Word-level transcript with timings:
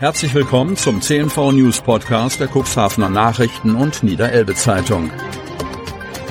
Herzlich 0.00 0.32
willkommen 0.32 0.78
zum 0.78 1.02
CNV 1.02 1.52
News 1.52 1.82
Podcast 1.82 2.40
der 2.40 2.48
Cuxhavener 2.48 3.10
Nachrichten 3.10 3.74
und 3.74 4.02
Niederelbe 4.02 4.54
Zeitung. 4.54 5.10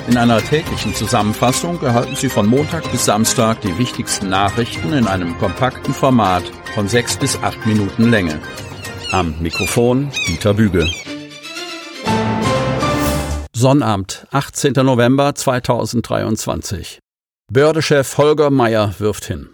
In 0.08 0.16
einer 0.16 0.42
täglichen 0.42 0.92
Zusammenfassung 0.92 1.80
erhalten 1.80 2.16
Sie 2.16 2.28
von 2.28 2.48
Montag 2.48 2.90
bis 2.90 3.04
Samstag 3.04 3.60
die 3.60 3.78
wichtigsten 3.78 4.28
Nachrichten 4.28 4.92
in 4.92 5.06
einem 5.06 5.38
kompakten 5.38 5.94
Format 5.94 6.42
von 6.74 6.88
sechs 6.88 7.16
bis 7.16 7.40
acht 7.44 7.64
Minuten 7.64 8.10
Länge. 8.10 8.40
Am 9.12 9.36
Mikrofon 9.40 10.10
Dieter 10.26 10.54
Büge. 10.54 10.90
Sonnabend, 13.54 14.26
18. 14.32 14.72
November 14.84 15.36
2023. 15.36 16.98
Bördechef 17.52 18.18
Holger 18.18 18.50
Meyer 18.50 18.96
wirft 18.98 19.26
hin. 19.26 19.48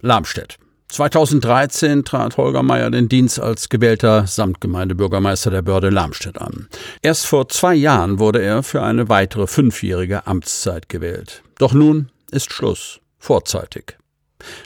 Lamstedt. 0.00 0.58
2013 0.88 2.04
trat 2.04 2.38
Holger 2.38 2.62
Meyer 2.62 2.90
den 2.90 3.08
Dienst 3.08 3.38
als 3.38 3.68
gewählter 3.68 4.26
Samtgemeindebürgermeister 4.26 5.50
der 5.50 5.62
Börde 5.62 5.90
Lamstedt 5.90 6.40
an. 6.40 6.68
Erst 7.02 7.26
vor 7.26 7.48
zwei 7.48 7.74
Jahren 7.74 8.18
wurde 8.18 8.40
er 8.40 8.62
für 8.62 8.82
eine 8.82 9.08
weitere 9.08 9.46
fünfjährige 9.46 10.26
Amtszeit 10.26 10.88
gewählt. 10.88 11.42
Doch 11.58 11.74
nun 11.74 12.10
ist 12.30 12.52
Schluss. 12.52 13.00
Vorzeitig. 13.18 13.98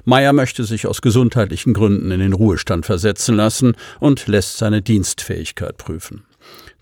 Meyer 0.04 0.32
möchte 0.32 0.64
sich 0.64 0.86
aus 0.86 1.02
gesundheitlichen 1.02 1.72
Gründen 1.72 2.10
in 2.10 2.20
den 2.20 2.34
Ruhestand 2.34 2.86
versetzen 2.86 3.34
lassen 3.34 3.74
und 3.98 4.26
lässt 4.28 4.58
seine 4.58 4.82
Dienstfähigkeit 4.82 5.76
prüfen. 5.76 6.24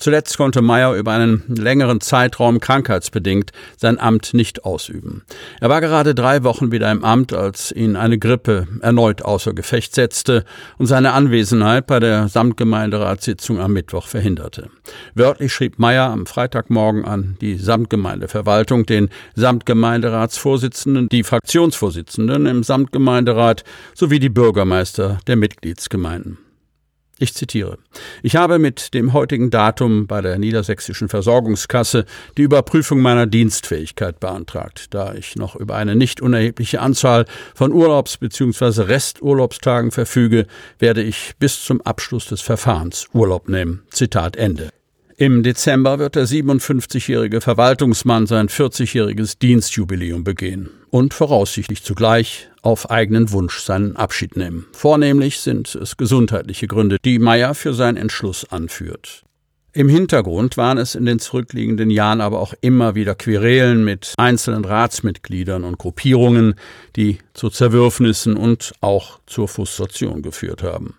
Zuletzt 0.00 0.38
konnte 0.38 0.62
Meyer 0.62 0.94
über 0.94 1.12
einen 1.12 1.42
längeren 1.46 2.00
Zeitraum 2.00 2.58
krankheitsbedingt 2.58 3.52
sein 3.76 4.00
Amt 4.00 4.32
nicht 4.32 4.64
ausüben. 4.64 5.22
Er 5.60 5.68
war 5.68 5.82
gerade 5.82 6.14
drei 6.14 6.42
Wochen 6.42 6.72
wieder 6.72 6.90
im 6.90 7.04
Amt, 7.04 7.34
als 7.34 7.70
ihn 7.70 7.96
eine 7.96 8.18
Grippe 8.18 8.66
erneut 8.80 9.20
außer 9.20 9.52
Gefecht 9.52 9.94
setzte 9.94 10.44
und 10.78 10.86
seine 10.86 11.12
Anwesenheit 11.12 11.86
bei 11.86 12.00
der 12.00 12.28
Samtgemeinderatssitzung 12.28 13.60
am 13.60 13.74
Mittwoch 13.74 14.06
verhinderte. 14.06 14.70
Wörtlich 15.14 15.52
schrieb 15.52 15.78
Meyer 15.78 16.08
am 16.10 16.24
Freitagmorgen 16.24 17.04
an 17.04 17.36
die 17.42 17.56
Samtgemeindeverwaltung, 17.56 18.86
den 18.86 19.10
Samtgemeinderatsvorsitzenden, 19.34 21.10
die 21.10 21.24
Fraktionsvorsitzenden 21.24 22.46
im 22.46 22.62
Samtgemeinderat 22.62 23.64
sowie 23.94 24.18
die 24.18 24.30
Bürgermeister 24.30 25.18
der 25.26 25.36
Mitgliedsgemeinden. 25.36 26.38
Ich 27.20 27.34
zitiere. 27.34 27.76
Ich 28.22 28.34
habe 28.34 28.58
mit 28.58 28.94
dem 28.94 29.12
heutigen 29.12 29.50
Datum 29.50 30.06
bei 30.06 30.22
der 30.22 30.38
Niedersächsischen 30.38 31.10
Versorgungskasse 31.10 32.06
die 32.38 32.42
Überprüfung 32.42 33.00
meiner 33.00 33.26
Dienstfähigkeit 33.26 34.18
beantragt. 34.20 34.86
Da 34.94 35.12
ich 35.12 35.36
noch 35.36 35.54
über 35.54 35.76
eine 35.76 35.94
nicht 35.94 36.22
unerhebliche 36.22 36.80
Anzahl 36.80 37.26
von 37.54 37.72
Urlaubs- 37.72 38.16
bzw. 38.16 38.84
Resturlaubstagen 38.84 39.90
verfüge, 39.90 40.46
werde 40.78 41.02
ich 41.02 41.34
bis 41.38 41.62
zum 41.62 41.82
Abschluss 41.82 42.24
des 42.24 42.40
Verfahrens 42.40 43.06
Urlaub 43.12 43.50
nehmen. 43.50 43.82
Zitat 43.90 44.36
Ende. 44.36 44.70
Im 45.20 45.42
Dezember 45.42 45.98
wird 45.98 46.16
der 46.16 46.26
57-jährige 46.26 47.42
Verwaltungsmann 47.42 48.26
sein 48.26 48.48
40-jähriges 48.48 49.38
Dienstjubiläum 49.38 50.24
begehen 50.24 50.70
und 50.88 51.12
voraussichtlich 51.12 51.82
zugleich 51.82 52.48
auf 52.62 52.90
eigenen 52.90 53.30
Wunsch 53.30 53.58
seinen 53.58 53.96
Abschied 53.96 54.38
nehmen. 54.38 54.64
Vornehmlich 54.72 55.40
sind 55.40 55.74
es 55.74 55.98
gesundheitliche 55.98 56.68
Gründe, 56.68 56.96
die 57.04 57.18
Meyer 57.18 57.54
für 57.54 57.74
seinen 57.74 57.98
Entschluss 57.98 58.50
anführt. 58.50 59.22
Im 59.74 59.90
Hintergrund 59.90 60.56
waren 60.56 60.78
es 60.78 60.94
in 60.94 61.04
den 61.04 61.18
zurückliegenden 61.18 61.90
Jahren 61.90 62.22
aber 62.22 62.40
auch 62.40 62.54
immer 62.62 62.94
wieder 62.94 63.14
Querelen 63.14 63.84
mit 63.84 64.14
einzelnen 64.16 64.64
Ratsmitgliedern 64.64 65.64
und 65.64 65.76
Gruppierungen, 65.76 66.54
die 66.96 67.18
zu 67.34 67.50
Zerwürfnissen 67.50 68.38
und 68.38 68.72
auch 68.80 69.20
zur 69.26 69.48
Frustration 69.48 70.22
geführt 70.22 70.62
haben. 70.62 70.94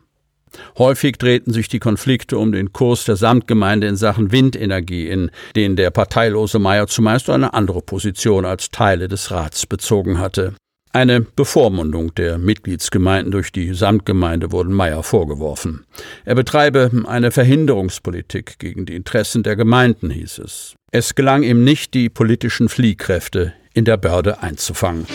Häufig 0.78 1.18
drehten 1.18 1.54
sich 1.54 1.68
die 1.68 1.80
Konflikte 1.80 2.38
um 2.38 2.52
den 2.52 2.74
Kurs 2.74 3.06
der 3.06 3.16
Samtgemeinde 3.16 3.88
in 3.88 3.96
Sachen 3.96 4.32
Windenergie, 4.32 5.08
in 5.08 5.32
denen 5.56 5.76
der 5.76 5.92
parteilose 5.92 6.60
Meier 6.60 6.88
zumeist 6.88 7.30
eine 7.30 7.54
andere 7.54 7.82
Position 7.82 8.46
als 8.46 8.70
Teile 8.70 9.08
des 9.08 9.32
Rats 9.32 9.66
bezogen 9.66 10.20
hatte. 10.20 10.54
Eine 10.94 11.22
Bevormundung 11.22 12.14
der 12.16 12.38
Mitgliedsgemeinden 12.38 13.32
durch 13.32 13.54
die 13.54 13.74
Samtgemeinde 13.74 14.52
wurden 14.52 14.74
Meyer 14.74 15.04
vorgeworfen. 15.04 15.86
Er 16.26 16.36
betreibe 16.36 16.92
eine 17.06 17.32
Verhinderungspolitik 17.32 18.60
gegen 18.60 18.86
die 18.86 18.96
Interessen 18.96 19.42
der 19.44 19.56
Gemeinden, 19.56 20.10
hieß 20.10 20.40
es. 20.40 20.76
Es 20.92 21.16
gelang 21.16 21.44
ihm 21.44 21.64
nicht, 21.64 21.94
die 21.94 22.10
politischen 22.10 22.68
Fliehkräfte 22.68 23.54
in 23.74 23.86
der 23.86 23.96
Börde 23.96 24.44
einzufangen. 24.44 25.06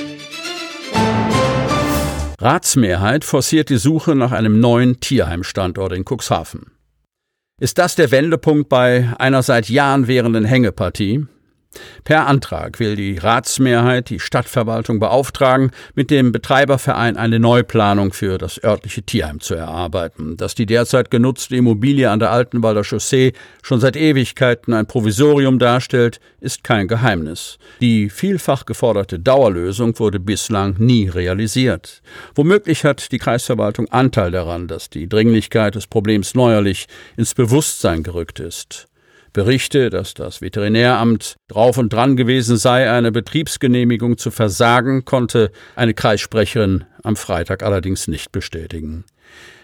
Ratsmehrheit 2.39 3.25
forciert 3.25 3.71
die 3.71 3.79
Suche 3.79 4.15
nach 4.15 4.33
einem 4.33 4.61
neuen 4.61 5.01
Tierheimstandort 5.01 5.93
in 5.93 6.05
Cuxhaven. 6.05 6.73
Ist 7.59 7.79
das 7.79 7.95
der 7.95 8.11
Wendepunkt 8.11 8.69
bei 8.69 9.15
einer 9.19 9.43
seit 9.43 9.71
Jahren 9.71 10.07
währenden 10.07 10.45
Hängepartie? 10.45 11.27
Per 12.05 12.27
Antrag 12.27 12.79
will 12.79 12.97
die 12.97 13.19
Ratsmehrheit 13.19 14.11
die 14.11 14.21
Stadtverwaltung 14.21 14.99
beauftragen, 14.99 15.73
mit 15.95 16.11
dem 16.11 16.33
Betreiberverein 16.33 17.17
eine 17.17 17.39
Neuplanung 17.39 18.13
für 18.13 18.39
das 18.39 18.63
örtliche 18.63 19.03
Tierheim 19.03 19.41
zu 19.41 19.55
erarbeiten. 19.55 20.37
Dass 20.37 20.55
die 20.55 20.67
derzeit 20.67 21.11
genutzte 21.11 21.57
Immobilie 21.57 22.11
an 22.11 22.21
der 22.21 22.31
Altenwalder 22.31 22.85
Chaussee 22.85 23.33
schon 23.63 23.81
seit 23.81 23.97
Ewigkeiten 23.97 24.73
ein 24.73 24.87
Provisorium 24.87 25.59
darstellt, 25.59 26.21
ist 26.41 26.63
kein 26.65 26.89
Geheimnis. 26.89 27.59
Die 27.81 28.09
vielfach 28.09 28.67
geforderte 28.67 29.19
Dauerlösung 29.19 29.99
wurde 29.99 30.21
bislang 30.21 30.77
nie 30.79 31.09
realisiert. 31.09 32.03
Womöglich 32.35 32.85
hat 32.85 33.11
die 33.13 33.19
Kreisverwaltung 33.19 33.89
Anteil 33.91 34.31
daran, 34.31 34.69
dass 34.69 34.91
die 34.91 35.09
Dringlichkeit 35.09 35.75
des 35.75 35.87
Problems 35.87 36.35
neuerlich 36.35 36.87
ins 37.17 37.35
Bewusstsein 37.35 38.03
gerückt 38.03 38.41
ist. 38.41 38.87
Berichte, 39.37 39.91
dass 39.91 40.15
das 40.15 40.41
Veterinäramt 40.41 41.37
drauf 41.47 41.77
und 41.77 41.93
dran 41.93 42.17
gewesen 42.17 42.57
sei, 42.57 42.91
eine 42.91 43.13
Betriebsgenehmigung 43.13 44.17
zu 44.17 44.31
versagen, 44.31 45.05
konnte 45.05 45.51
eine 45.75 45.93
Kreissprecherin 45.93 46.85
am 47.03 47.17
Freitag 47.17 47.63
allerdings 47.63 48.09
nicht 48.09 48.33
bestätigen. 48.33 49.05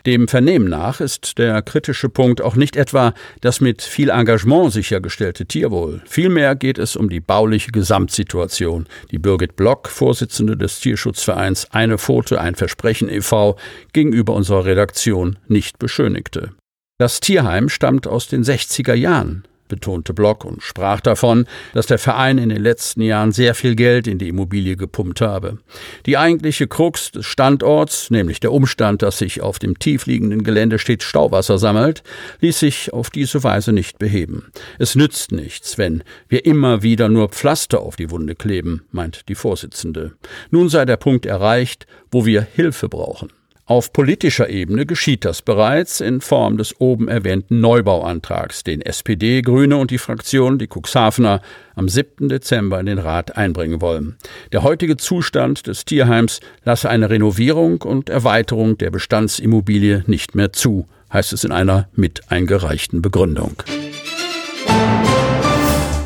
Dem 0.05 0.29
Vernehmen 0.29 0.69
nach 0.69 1.01
ist 1.01 1.39
der 1.39 1.63
kritische 1.63 2.11
Punkt 2.11 2.43
auch 2.43 2.55
nicht 2.55 2.77
etwa 2.77 3.15
das 3.41 3.63
mit 3.63 3.81
viel 3.81 4.11
Engagement 4.11 4.75
sichergestellte 4.75 5.47
Tierwohl. 5.47 6.03
Vielmehr 6.05 6.55
geht 6.55 6.77
es 6.77 6.95
um 6.95 7.09
die 7.09 7.21
bauliche 7.21 7.73
Gesamtsituation, 7.73 8.87
die 9.11 9.19
Birgit 9.19 9.57
Block, 9.57 9.89
Vorsitzende 9.89 10.55
des 10.55 10.81
Tierschutzvereins 10.81 11.69
Eine 11.71 11.97
Pfote, 11.97 12.39
ein 12.39 12.57
Versprechen 12.57 13.09
e.V., 13.09 13.57
gegenüber 13.95 14.35
unserer 14.35 14.67
Redaktion 14.67 15.39
nicht 15.49 15.79
beschönigte. 15.79 16.51
Das 16.99 17.21
Tierheim 17.21 17.71
stammt 17.71 18.07
aus 18.07 18.29
den 18.29 18.45
60er 18.45 18.93
Jahren 18.93 19.45
betonte 19.73 20.13
Block 20.13 20.45
und 20.45 20.63
sprach 20.63 21.01
davon, 21.01 21.47
dass 21.73 21.87
der 21.87 21.99
Verein 21.99 22.37
in 22.37 22.51
den 22.51 22.63
letzten 22.63 23.01
Jahren 23.01 23.33
sehr 23.33 23.55
viel 23.55 23.75
Geld 23.75 24.07
in 24.07 24.19
die 24.19 24.29
Immobilie 24.29 24.77
gepumpt 24.77 25.23
habe. 25.23 25.57
Die 26.05 26.19
eigentliche 26.19 26.67
Krux 26.69 27.11
des 27.11 27.25
Standorts, 27.25 28.11
nämlich 28.11 28.39
der 28.39 28.53
Umstand, 28.53 29.01
dass 29.01 29.17
sich 29.17 29.41
auf 29.41 29.59
dem 29.59 29.79
tiefliegenden 29.79 30.45
Gelände 30.45 30.79
stets 30.79 31.05
Stauwasser 31.05 31.57
sammelt, 31.57 32.03
ließ 32.41 32.59
sich 32.59 32.93
auf 32.93 33.09
diese 33.09 33.43
Weise 33.45 33.73
nicht 33.73 33.99
beheben. 33.99 34.53
Es 34.79 34.95
nützt 34.95 35.33
nichts, 35.33 35.79
wenn 35.79 36.05
wir 36.29 36.45
immer 36.45 36.83
wieder 36.83 37.09
nur 37.09 37.31
Pflaster 37.31 37.81
auf 37.81 37.97
die 37.97 38.11
Wunde 38.11 38.35
kleben, 38.35 38.83
meint 38.91 39.27
die 39.31 39.35
Vorsitzende. 39.35 40.13
Nun 40.51 40.69
sei 40.69 40.85
der 40.85 40.99
Punkt 40.99 41.25
erreicht, 41.25 41.87
wo 42.11 42.27
wir 42.27 42.43
Hilfe 42.43 42.91
brauchen. 42.91 43.31
Auf 43.73 43.95
politischer 43.95 44.51
Ebene 44.51 44.85
geschieht 44.85 45.25
das 45.25 45.41
bereits 45.41 46.03
in 46.03 46.21
Form 46.21 46.59
des 46.59 46.79
oben 46.79 47.09
erwähnten 47.09 47.61
Neubauantrags, 47.61 48.65
den 48.65 48.83
SPD, 48.83 49.41
Grüne 49.41 49.79
und 49.79 49.91
die 49.91 49.97
Fraktion, 49.97 50.59
die 50.59 50.69
Cuxhavener, 50.69 51.41
am 51.75 51.89
7. 51.89 52.29
Dezember 52.29 52.79
in 52.81 52.85
den 52.85 52.99
Rat 52.99 53.35
einbringen 53.39 53.81
wollen. 53.81 54.19
Der 54.53 54.63
heutige 54.63 54.99
Zustand 54.99 55.67
des 55.69 55.87
Tierheims 55.87 56.41
lasse 56.65 56.91
eine 56.91 57.09
Renovierung 57.09 57.81
und 57.81 58.11
Erweiterung 58.11 58.77
der 58.77 58.91
Bestandsimmobilie 58.91 60.05
nicht 60.07 60.35
mehr 60.35 60.53
zu, 60.53 60.85
heißt 61.11 61.33
es 61.33 61.43
in 61.43 61.51
einer 61.51 61.89
mit 61.95 62.31
eingereichten 62.31 63.01
Begründung. 63.01 63.63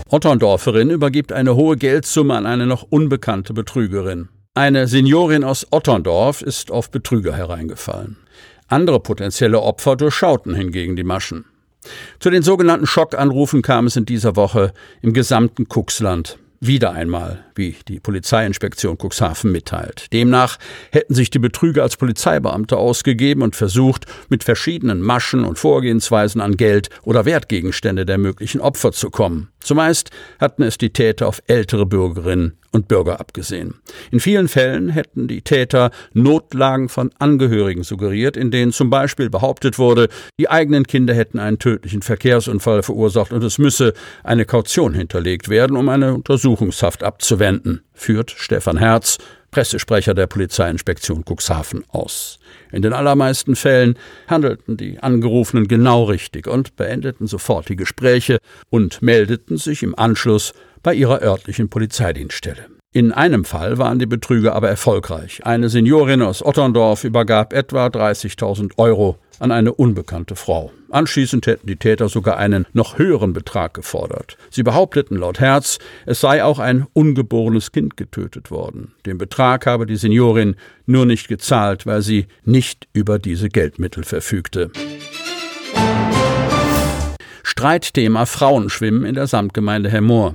Otterndorferin 0.09 0.91
übergibt 0.91 1.33
eine 1.33 1.57
hohe 1.57 1.77
Geldsumme 1.77 2.37
an 2.37 2.47
eine 2.47 2.69
noch 2.69 2.85
unbekannte 2.85 3.55
Betrügerin. 3.55 4.29
Eine 4.57 4.89
Seniorin 4.89 5.45
aus 5.45 5.67
Otterndorf 5.71 6.41
ist 6.41 6.71
auf 6.71 6.91
Betrüger 6.91 7.37
hereingefallen. 7.37 8.17
Andere 8.69 9.01
potenzielle 9.01 9.61
Opfer 9.61 9.97
durchschauten 9.97 10.55
hingegen 10.55 10.97
die 10.97 11.05
Maschen. 11.05 11.45
Zu 12.21 12.31
den 12.31 12.43
sogenannten 12.43 12.87
Schockanrufen 12.87 13.61
kam 13.61 13.87
es 13.87 13.97
in 13.97 14.07
dieser 14.07 14.35
Woche 14.35 14.73
im 15.03 15.13
gesamten 15.13 15.69
Kuxland. 15.69 16.39
Wieder 16.59 16.93
einmal, 16.93 17.45
wie 17.57 17.77
die 17.89 18.01
Polizeiinspektion 18.01 18.99
Cuxhaven 18.99 19.53
mitteilt. 19.53 20.13
Demnach 20.13 20.59
hätten 20.91 21.15
sich 21.15 21.31
die 21.31 21.39
Betrüger 21.39 21.83
als 21.83 21.97
Polizeibeamte 21.97 22.77
ausgegeben 22.77 23.43
und 23.43 23.57
versucht, 23.57 24.07
mit 24.29 24.45
verschiedenen 24.45 25.01
Maschen 25.01 25.45
und 25.45 25.59
Vorgehensweisen 25.59 26.41
an 26.41 26.57
Geld 26.57 26.91
oder 27.03 27.25
Wertgegenstände 27.25 28.07
der 28.07 28.19
möglichen 28.19 28.61
Opfer 28.61 28.93
zu 28.93 29.11
kommen. 29.11 29.49
Zumeist 29.61 30.11
hatten 30.39 30.63
es 30.63 30.79
die 30.79 30.91
Täter 30.91 31.27
auf 31.27 31.43
ältere 31.49 31.87
Bürgerinnen 31.87 32.57
und 32.71 32.89
Bürger 32.89 33.19
abgesehen. 33.19 33.75
In 34.13 34.21
vielen 34.21 34.49
Fällen 34.49 34.91
hätten 34.91 35.27
die 35.27 35.43
Täter 35.43 35.91
Notlagen 36.13 36.89
von 36.89 37.11
Angehörigen 37.19 37.83
suggeriert, 37.83 38.37
in 38.37 38.51
denen 38.51 38.71
zum 38.71 38.91
Beispiel 38.91 39.31
behauptet 39.31 39.79
wurde, 39.79 40.09
die 40.39 40.49
eigenen 40.49 40.87
Kinder 40.87 41.15
hätten 41.15 41.39
einen 41.39 41.59
tödlichen 41.59 42.03
Verkehrsunfall 42.03 42.83
verursacht 42.83 43.33
und 43.33 43.43
es 43.43 43.59
müsse 43.59 43.95
eine 44.23 44.45
Kaution 44.45 44.95
hinterlegt 44.95 45.49
werden, 45.49 45.77
um 45.77 45.89
eine 45.89 46.15
Untersuchungshaft 46.15 47.03
abzuwenden, 47.03 47.46
führt 47.93 48.31
Stefan 48.31 48.77
Herz, 48.77 49.19
Pressesprecher 49.51 50.15
der 50.15 50.27
Polizeiinspektion 50.27 51.25
Cuxhaven 51.25 51.85
aus. 51.89 52.39
In 52.73 52.83
den 52.83 52.93
allermeisten 52.93 53.57
Fällen 53.57 53.99
handelten 54.29 54.77
die 54.77 54.99
Angerufenen 54.99 55.69
genau 55.69 56.05
richtig 56.05 56.47
und 56.47 56.77
beendeten 56.77 57.27
sofort 57.27 57.69
die 57.69 57.77
Gespräche 57.77 58.39
und 58.69 59.01
meldeten 59.01 59.57
sich 59.57 59.83
im 59.83 59.99
Anschluss 59.99 60.53
bei 60.83 60.95
ihrer 60.95 61.23
örtlichen 61.23 61.71
Polizeidienststelle. 61.71 62.67
In 62.97 63.13
einem 63.13 63.45
Fall 63.45 63.77
waren 63.77 63.99
die 63.99 64.07
Betrüger 64.07 64.55
aber 64.55 64.71
erfolgreich. 64.71 65.45
Eine 65.45 65.69
Seniorin 65.69 66.23
aus 66.23 66.43
Otterndorf 66.43 67.05
übergab 67.05 67.53
etwa 67.53 67.89
30.000 67.89 68.79
Euro 68.79 69.19
an 69.39 69.53
eine 69.53 69.75
unbekannte 69.75 70.35
Frau. 70.35 70.73
Anschließend 70.91 71.47
hätten 71.47 71.67
die 71.67 71.77
Täter 71.77 72.09
sogar 72.09 72.39
einen 72.39 72.65
noch 72.73 72.97
höheren 72.97 73.35
Betrag 73.35 73.75
gefordert. 73.75 74.39
Sie 74.49 74.63
behaupteten 74.63 75.19
laut 75.19 75.41
Herz, 75.41 75.79
es 76.07 76.23
sei 76.23 76.43
auch 76.43 76.59
ein 76.59 76.87
ungeborenes 76.95 77.71
Kind 77.71 77.99
getötet 77.99 78.51
worden. 78.51 78.95
Den 79.05 79.19
Betrag 79.19 79.67
habe 79.67 79.85
die 79.85 79.97
Seniorin 79.97 80.57
nur 80.87 81.05
nicht 81.05 81.29
gezahlt, 81.29 81.85
weil 81.85 82.01
sie 82.01 82.29
nicht 82.47 82.89
über 82.95 83.19
diese 83.19 83.51
Geldmittel 83.51 84.05
verfügte. 84.05 84.71
Streitthema 87.43 88.25
Frauenschwimmen 88.25 89.05
in 89.05 89.17
der 89.17 89.27
Samtgemeinde 89.27 89.91
Hemmoor. 89.91 90.35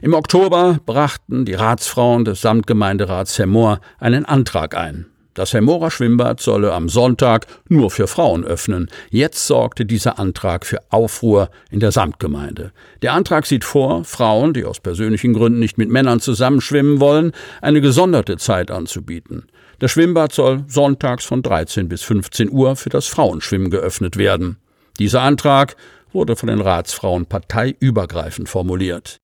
Im 0.00 0.14
Oktober 0.14 0.78
brachten 0.84 1.44
die 1.44 1.54
Ratsfrauen 1.54 2.24
des 2.24 2.40
Samtgemeinderats 2.40 3.38
Hermoor 3.38 3.80
einen 3.98 4.24
Antrag 4.24 4.76
ein. 4.76 5.06
Das 5.36 5.52
Hermorer 5.52 5.90
Schwimmbad 5.90 6.40
solle 6.40 6.72
am 6.72 6.88
Sonntag 6.88 7.46
nur 7.68 7.90
für 7.90 8.06
Frauen 8.06 8.42
öffnen. 8.42 8.88
Jetzt 9.10 9.46
sorgte 9.46 9.84
dieser 9.84 10.18
Antrag 10.18 10.64
für 10.64 10.78
Aufruhr 10.88 11.50
in 11.70 11.78
der 11.78 11.92
Samtgemeinde. 11.92 12.72
Der 13.02 13.12
Antrag 13.12 13.44
sieht 13.44 13.62
vor, 13.62 14.04
Frauen, 14.04 14.54
die 14.54 14.64
aus 14.64 14.80
persönlichen 14.80 15.34
Gründen 15.34 15.58
nicht 15.58 15.76
mit 15.76 15.90
Männern 15.90 16.20
zusammenschwimmen 16.20 17.00
wollen, 17.00 17.32
eine 17.60 17.82
gesonderte 17.82 18.38
Zeit 18.38 18.70
anzubieten. 18.70 19.46
Das 19.78 19.90
Schwimmbad 19.90 20.32
soll 20.32 20.64
sonntags 20.68 21.26
von 21.26 21.42
13 21.42 21.86
bis 21.86 22.02
15 22.02 22.50
Uhr 22.50 22.74
für 22.76 22.88
das 22.88 23.06
Frauenschwimmen 23.06 23.70
geöffnet 23.70 24.16
werden. 24.16 24.56
Dieser 24.98 25.20
Antrag 25.20 25.76
wurde 26.12 26.34
von 26.34 26.46
den 26.46 26.62
Ratsfrauen 26.62 27.26
parteiübergreifend 27.26 28.48
formuliert. 28.48 29.18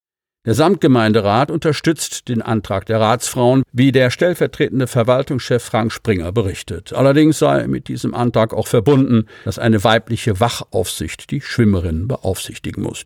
Der 0.45 0.55
Samtgemeinderat 0.55 1.53
unterstützt 1.53 2.29
den 2.29 2.43
Antrag 2.43 2.87
der 2.87 3.01
Ratsfrauen, 3.01 3.63
wie 3.73 3.93
der 3.93 4.11
stellvertretende 4.11 4.89
Verwaltungschef 4.89 5.63
Frank 5.63 5.93
Springer 5.93 6.33
berichtet. 6.33 6.93
Allerdings 6.93 7.39
sei 7.39 7.69
mit 7.69 7.87
diesem 7.87 8.13
Antrag 8.13 8.53
auch 8.53 8.67
verbunden, 8.67 9.29
dass 9.45 9.61
eine 9.61 9.85
weibliche 9.85 10.41
Wachaufsicht 10.41 11.31
die 11.31 11.41
Schwimmerinnen 11.41 12.09
beaufsichtigen 12.09 12.83
muss. 12.83 13.05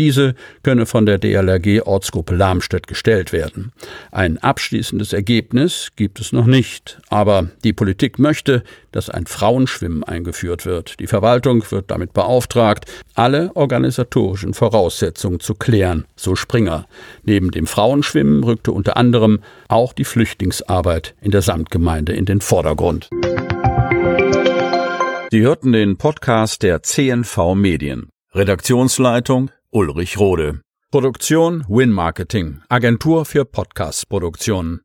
Diese 0.00 0.34
könne 0.62 0.86
von 0.86 1.04
der 1.04 1.18
DLRG 1.18 1.82
Ortsgruppe 1.82 2.34
Lamstedt 2.34 2.86
gestellt 2.86 3.34
werden. 3.34 3.70
Ein 4.10 4.38
abschließendes 4.38 5.12
Ergebnis 5.12 5.90
gibt 5.94 6.20
es 6.20 6.32
noch 6.32 6.46
nicht, 6.46 7.02
aber 7.10 7.50
die 7.64 7.74
Politik 7.74 8.18
möchte, 8.18 8.62
dass 8.92 9.10
ein 9.10 9.26
Frauenschwimmen 9.26 10.02
eingeführt 10.02 10.64
wird. 10.64 11.00
Die 11.00 11.06
Verwaltung 11.06 11.62
wird 11.70 11.90
damit 11.90 12.14
beauftragt, 12.14 12.90
alle 13.14 13.54
organisatorischen 13.54 14.54
Voraussetzungen 14.54 15.38
zu 15.38 15.54
klären, 15.54 16.06
so 16.16 16.34
Springer. 16.34 16.86
Neben 17.24 17.50
dem 17.50 17.66
Frauenschwimmen 17.66 18.42
rückte 18.42 18.72
unter 18.72 18.96
anderem 18.96 19.40
auch 19.68 19.92
die 19.92 20.06
Flüchtlingsarbeit 20.06 21.14
in 21.20 21.30
der 21.30 21.42
Samtgemeinde 21.42 22.14
in 22.14 22.24
den 22.24 22.40
Vordergrund. 22.40 23.10
Sie 25.30 25.42
hörten 25.42 25.72
den 25.72 25.98
Podcast 25.98 26.62
der 26.62 26.82
CNV 26.82 27.54
Medien. 27.54 28.08
Redaktionsleitung 28.32 29.50
Ulrich 29.72 30.18
Rode. 30.18 30.62
Produktion 30.90 31.64
Win 31.68 31.92
Marketing, 31.92 32.60
Agentur 32.68 33.24
für 33.24 33.44
Podcast-Produktionen. 33.44 34.78